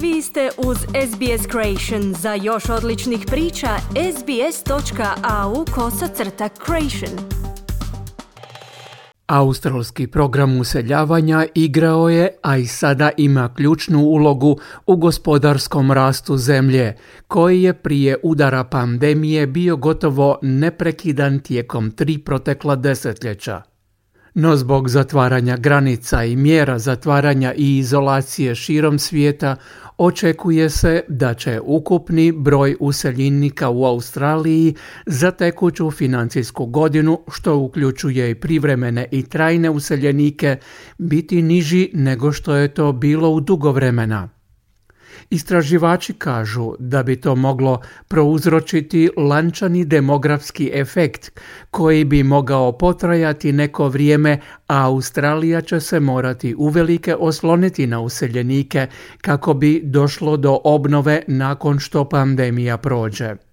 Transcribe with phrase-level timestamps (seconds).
[0.00, 2.14] Vi ste uz SBS Creation.
[2.14, 3.68] Za još odličnih priča,
[4.16, 7.28] sbs.au kosacrta creation.
[9.26, 16.96] Australski program useljavanja igrao je, a i sada ima ključnu ulogu u gospodarskom rastu zemlje,
[17.28, 23.75] koji je prije udara pandemije bio gotovo neprekidan tijekom tri protekla desetljeća.
[24.38, 29.56] No zbog zatvaranja granica i mjera zatvaranja i izolacije širom svijeta,
[29.98, 34.74] očekuje se da će ukupni broj useljenika u Australiji
[35.06, 40.56] za tekuću financijsku godinu, što uključuje i privremene i trajne useljenike,
[40.98, 44.35] biti niži nego što je to bilo u dugo vremena.
[45.30, 53.88] Istraživači kažu da bi to moglo prouzročiti lančani demografski efekt koji bi mogao potrajati neko
[53.88, 58.86] vrijeme, a Australija će se morati uvelike osloniti na useljenike
[59.20, 63.45] kako bi došlo do obnove nakon što pandemija prođe.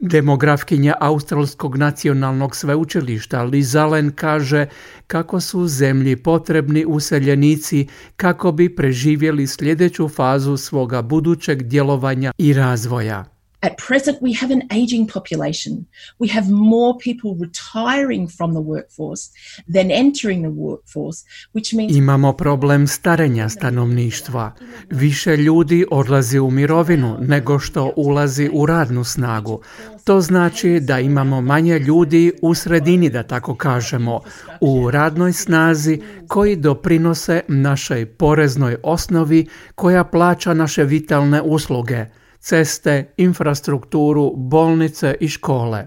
[0.00, 4.66] Demografkinja Australskog nacionalnog sveučilišta Liz Allen kaže
[5.06, 13.37] kako su zemlji potrebni useljenici kako bi preživjeli sljedeću fazu svoga budućeg djelovanja i razvoja.
[13.60, 15.86] At present, we have an aging population.
[16.20, 19.30] We have more people retiring from the workforce
[19.74, 21.96] than entering the workforce, which means...
[21.96, 24.52] Imamo problem starenja stanovništva.
[24.90, 29.60] Više ljudi odlazi u mirovinu nego što ulazi u radnu snagu.
[30.04, 34.20] To znači da imamo manje ljudi u sredini, da tako kažemo,
[34.60, 42.04] u radnoj snazi koji doprinose našoj poreznoj osnovi koja plaća naše vitalne usluge–
[42.40, 45.86] ceste, infrastrukturu, bolnice i škole.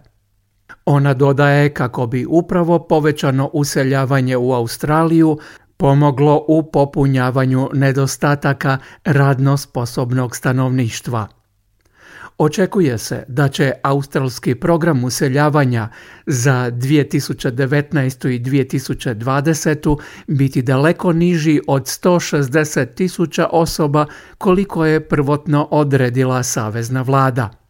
[0.86, 5.38] Ona dodaje kako bi upravo povećano useljavanje u Australiju
[5.78, 11.41] pomoglo u popunjavanju nedostataka radno sposobnog stanovništva.
[12.44, 15.90] Očekuje se da će australski program useljavanja
[16.26, 18.30] za 2019.
[18.30, 19.98] i 2020.
[20.28, 24.06] biti daleko niži od 160 tisuća osoba
[24.38, 27.61] koliko je prvotno odredila savezna vlada.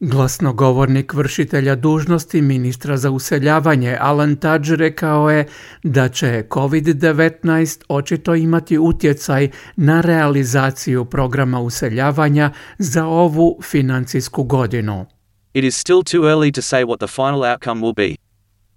[0.00, 5.46] Glasnogovornik vršitelja dužnosti ministra za useljavanje Alan Tudge rekao je
[5.82, 15.06] da će COVID-19 očito imati utjecaj na realizaciju programa useljavanja za ovu financijsku godinu.
[15.52, 18.23] It is still too early to say what the final outcome will be.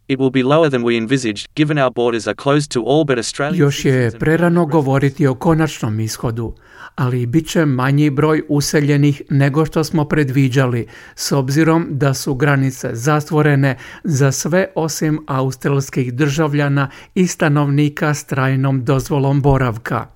[0.09, 3.17] It will be lower than we envisaged, given our borders are closed to all but
[3.17, 6.53] Australian Još je prerano govoriti o konačnom ishodu,
[6.95, 12.89] ali bit će manji broj useljenih nego što smo predviđali, s obzirom da su granice
[12.93, 20.07] zatvorene za sve osim australskih državljana i stanovnika s trajnom dozvolom boravka.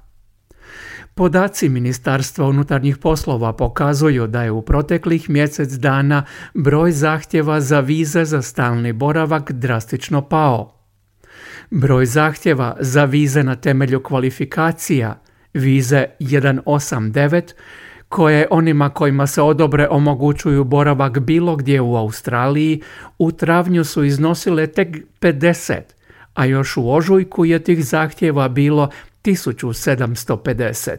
[1.16, 8.26] Podaci Ministarstva unutarnjih poslova pokazuju da je u proteklih mjesec dana broj zahtjeva za vize
[8.26, 10.74] za stalni boravak drastično pao.
[11.72, 15.20] Broj zahtjeva za vize na temelju kvalifikacija,
[15.54, 17.54] vize 189,
[18.10, 22.82] koje onima kojima se odobre omogućuju boravak bilo gdje u Australiji,
[23.20, 25.80] u travnju su iznosile tek 50,
[26.34, 28.90] a još u ožujku je tih zahtjeva bilo
[29.24, 30.98] 1750.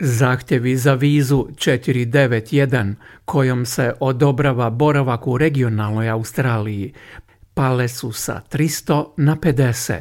[0.00, 2.94] Zahtjevi za vizu 491
[3.24, 6.94] kojom se odobrava boravak u regionalnoj Australiji
[7.54, 10.00] pale su sa 300 na 50.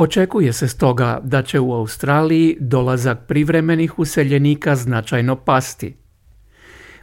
[0.00, 5.96] Očekuje se stoga da će u Australiji dolazak privremenih useljenika značajno pasti.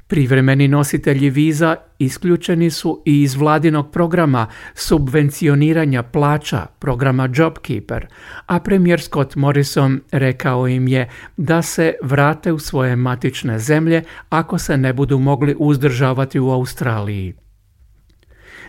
[0.08, 8.08] Privremeni nositelji viza isključeni su i iz vladinog programa subvencioniranja plaća programa JobKeeper,
[8.46, 14.58] a premijer Scott Morrison rekao im je da se vrate u svoje matične zemlje ako
[14.58, 17.45] se ne budu mogli uzdržavati u Australiji.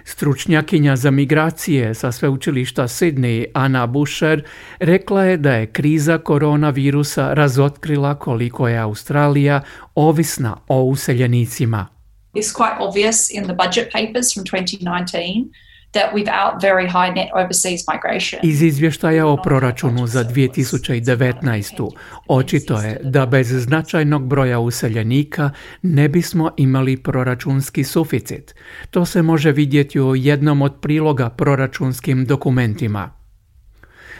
[0.09, 4.43] Stručnjakinja za migracije sa sveučilišta Sydney, Anna Busher,
[4.79, 9.63] rekla je da je kriza koronavirusa razotkrila koliko je Australija
[9.95, 11.87] ovisna o useljenicima.
[12.35, 15.45] It's quite obvious in the budget papers from 2019
[15.97, 18.41] that without very high net overseas migration.
[18.43, 21.91] Iz izvještaja o proračunu za 2019.
[22.29, 25.51] očito je da bez značajnog broja useljenika
[25.83, 28.55] ne bismo imali proračunski suficit.
[28.91, 33.16] To se može vidjeti u jednom od priloga proračunskim dokumentima.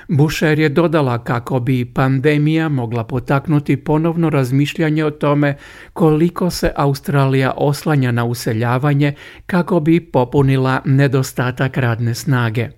[0.09, 5.57] Busher je dodala kako bi pandemija mogla potaknuti ponovno razmišljanje o tome
[5.93, 9.15] koliko se Australija oslanja na useljavanje
[9.47, 12.69] kako bi popunila nedostatak radne snage.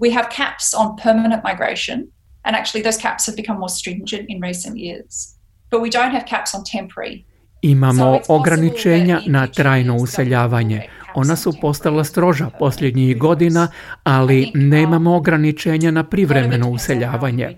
[0.00, 1.98] We have caps on permanent migration
[2.42, 5.42] and actually those caps have become more stringent in recent years.
[5.70, 7.24] But we don't have caps on temporary.
[7.62, 10.88] Imamo ograničenja na trajno useljavanje.
[11.14, 13.68] Ona su postala stroža posljednjih godina,
[14.02, 17.56] ali nemamo ograničenja na privremeno useljavanje.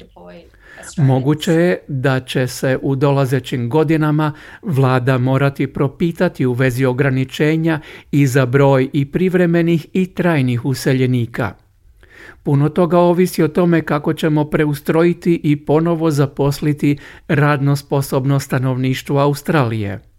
[0.99, 7.81] Moguće je da će se u dolazećim godinama vlada morati propitati u vezi ograničenja
[8.13, 11.55] i za broj i privremenih i trajnih useljenika.
[12.43, 16.99] Puno toga ovisi o tome kako ćemo preustrojiti i ponovo zaposliti
[17.29, 20.14] radno sposobno stanovništvo Australije.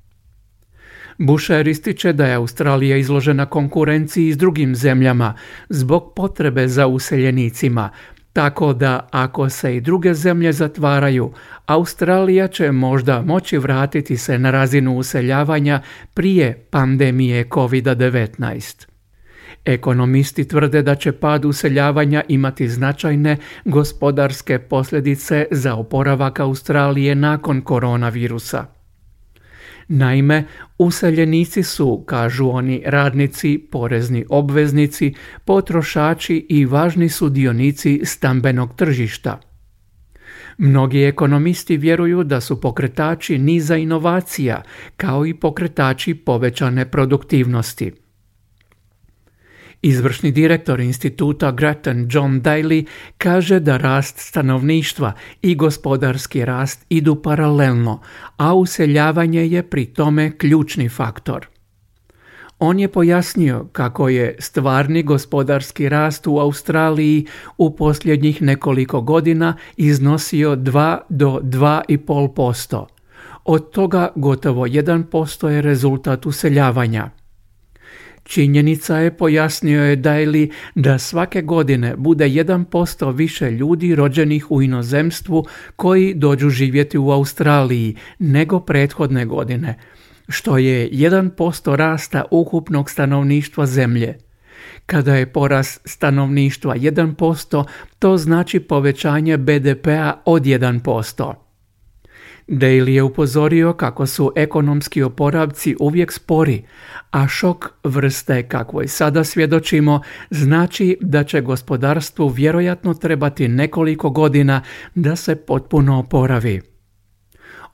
[1.18, 5.34] Busher ističe da je Australija izložena konkurenciji s drugim zemljama
[5.70, 7.90] zbog potrebe za useljenicima,
[8.34, 11.32] tako da ako se i druge zemlje zatvaraju,
[11.66, 15.82] Australija će možda moći vratiti se na razinu useljavanja
[16.14, 18.88] prije pandemije COVID-19.
[19.66, 28.75] Ekonomisti tvrde da će pad useljavanja imati značajne gospodarske posljedice za oporavak Australije nakon koronavirusa.
[29.88, 30.44] Naime,
[30.78, 35.14] useljenici su, kažu oni, radnici, porezni obveznici,
[35.46, 39.40] potrošači i važni sudionici stambenog tržišta.
[40.58, 44.62] Mnogi ekonomisti vjeruju da su pokretači niza inovacija,
[44.98, 48.05] kao i pokretači povećane produktivnosti.
[49.86, 52.86] Izvršni direktor instituta Grattan John Daly
[53.18, 55.12] kaže da rast stanovništva
[55.42, 58.02] i gospodarski rast idu paralelno,
[58.38, 61.48] a useljavanje je pri tome ključni faktor.
[62.60, 67.26] On je pojasnio kako je stvarni gospodarski rast u Australiji
[67.58, 72.86] u posljednjih nekoliko godina iznosio 2 do 2,5%.
[73.44, 77.10] Od toga gotovo 1% je rezultat useljavanja.
[78.26, 85.46] Činjenica je, pojasnio je Daily, da svake godine bude 1% više ljudi rođenih u inozemstvu
[85.76, 89.78] koji dođu živjeti u Australiji nego prethodne godine,
[90.30, 94.18] što je 1% rasta ukupnog stanovništva zemlje.
[94.86, 97.66] Kada je porast stanovništva 1%,
[98.00, 101.45] to znači povećanje BDP-a od 1%.
[102.48, 106.66] Daly je upozorio kako su ekonomski oporavci uvijek spori,
[107.12, 114.62] a šok vrste kakvoj sada svjedočimo znači da će gospodarstvu vjerojatno trebati nekoliko godina
[114.96, 116.62] da se potpuno oporavi.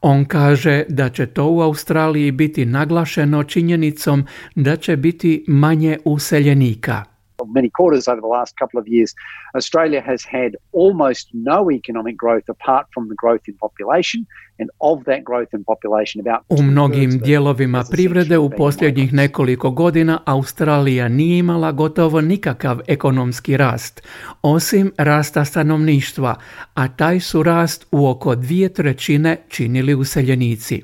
[0.01, 4.25] On kaže da će to u Australiji biti naglašeno činjenicom
[4.55, 7.10] da će biti manje useljenika.
[7.47, 9.09] Many quarters over the last couple of years,
[9.55, 14.25] Australia has had almost no economic growth apart from the growth in population.
[14.59, 20.19] And of that growth in population, about u mnogim dijelovima privrede u posljednjih nekoliko godina
[20.25, 24.07] Australija nije imala gotovo nikakav ekonomski rast,
[24.41, 26.35] osim rasta stanovništva,
[26.73, 30.83] a taj su rast u oko dvije trećine činili useljenici.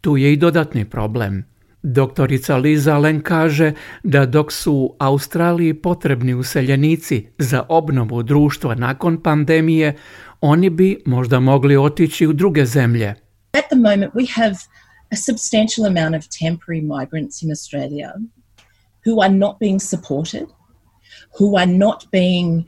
[0.00, 1.44] Tu je i dodatni problem–
[1.82, 9.96] Doktorica Liza Allen kaže da dok su Australiji potrebni useljenici za obnovu društva nakon pandemije,
[10.40, 13.08] oni bi možda mogli otići u druge zemlje.
[13.52, 14.56] At the moment we have
[15.12, 18.12] a substantial amount of temporary migrants in Australia
[19.06, 20.46] who are not being supported
[21.38, 22.64] who are not being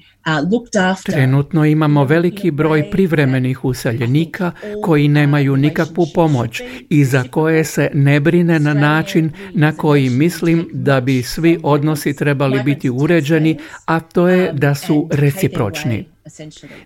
[1.04, 8.20] Trenutno imamo veliki broj privremenih useljenika koji nemaju nikakvu pomoć i za koje se ne
[8.20, 14.28] brine na način na koji mislim da bi svi odnosi trebali biti uređeni, a to
[14.28, 16.06] je da su recipročni.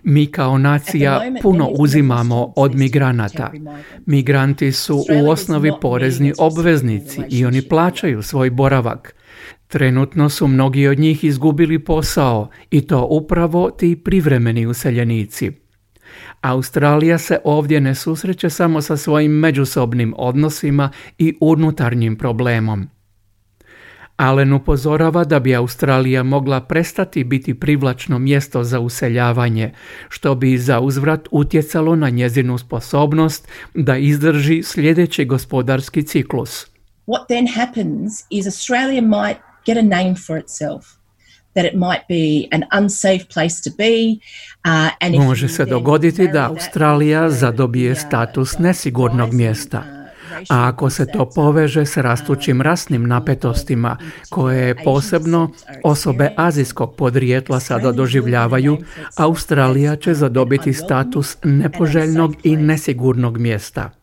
[0.03, 3.51] Mi kao nacija puno uzimamo od migranata.
[4.05, 9.15] Migranti su u osnovi porezni obveznici i oni plaćaju svoj boravak.
[9.73, 15.51] Trenutno su mnogi od njih izgubili posao i to upravo ti privremeni useljenici.
[16.41, 22.87] Australija se ovdje ne susreće samo sa svojim međusobnim odnosima i unutarnjim problemom.
[24.15, 29.73] Allen upozorava da bi Australija mogla prestati biti privlačno mjesto za useljavanje,
[30.09, 36.67] što bi za uzvrat utjecalo na njezinu sposobnost da izdrži sljedeći gospodarski ciklus.
[37.07, 40.85] What then happens is Australia might get a name for itself.
[41.55, 44.19] that it might be an unsafe place to be.
[44.65, 49.79] Uh, and Može se dogoditi da Australija zadobije uh, status nesigurnog mjesta.
[49.79, 50.03] uh,
[50.49, 53.97] A ako se to poveže s rastućim rasnim napetostima,
[54.29, 55.51] koje posebno
[55.83, 58.77] osobe azijskog podrijetla sada doživljavaju,
[59.17, 64.02] Australija će zadobiti status nepoželjnog i nesigurnog mjesta.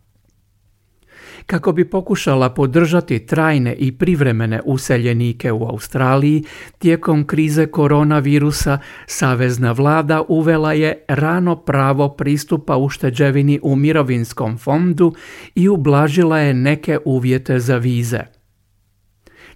[1.51, 6.45] Kako bi pokušala podržati trajne i privremene useljenike u Australiji,
[6.79, 15.15] tijekom krize koronavirusa savezna vlada uvela je rano pravo pristupa ušteđevini u mirovinskom fondu
[15.55, 18.21] i ublažila je neke uvjete za vize.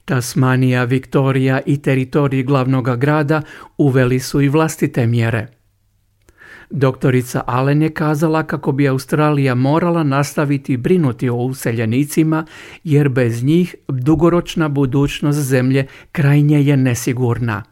[0.05, 3.43] Tasmanija, Viktorija i teritoriji glavnog grada
[3.79, 5.64] uveli su i vlastite mjere.
[6.71, 12.47] Doktorica Allen je kazala kako bi Australija morala nastaviti brinuti o useljenicima
[12.85, 17.63] jer bez njih dugoročna budućnost zemlje krajnje je nesigurna.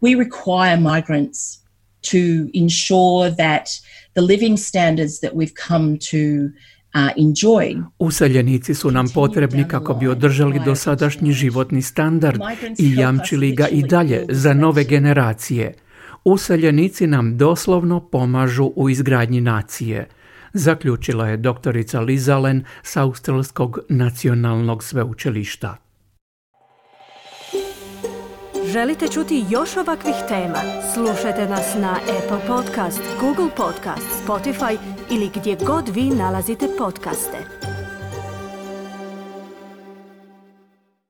[0.00, 1.58] we require migrants
[2.02, 3.68] to ensure that
[4.14, 6.50] the living standards that we've come to
[6.94, 7.10] uh,
[7.98, 12.40] Useljenici su nam potrebni kako bi održali dosadašnji životni standard
[12.78, 15.74] i jamčili ga i dalje za nove generacije.
[16.30, 20.08] Useljenici nam doslovno pomažu u izgradnji nacije,
[20.52, 25.76] zaključila je doktorica Liz Allen s Australskog nacionalnog sveučilišta.
[28.72, 30.58] Želite čuti još ovakvih tema?
[30.94, 34.78] Slušajte nas na Apple Podcast, Google Podcast, Spotify
[35.10, 37.57] ili gdje god vi nalazite podcaste.